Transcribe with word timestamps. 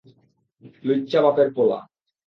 লুইচ্চা 0.83 1.19
বাপের 1.23 1.47
পোলা! 1.55 1.79